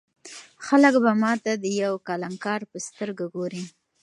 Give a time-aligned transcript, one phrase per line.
[0.65, 3.63] خلک به ما ته د یو کلانکار په سترګه ګوري.